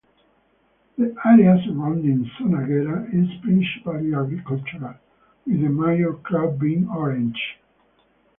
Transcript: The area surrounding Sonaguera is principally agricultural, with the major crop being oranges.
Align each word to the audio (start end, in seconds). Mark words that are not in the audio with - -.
The 0.97 1.13
area 1.25 1.55
surrounding 1.63 2.27
Sonaguera 2.39 3.05
is 3.13 3.39
principally 3.43 4.15
agricultural, 4.15 4.95
with 5.45 5.61
the 5.61 5.69
major 5.69 6.13
crop 6.13 6.57
being 6.57 6.89
oranges. 6.89 7.37